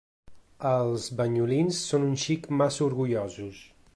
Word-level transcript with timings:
Els 0.69 1.05
Banyolins 1.19 1.83
són 1.91 2.07
un 2.09 2.17
xic 2.25 2.51
massa 2.63 2.85
orgullosos. 2.91 3.63